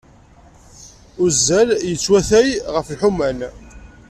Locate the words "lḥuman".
2.93-3.39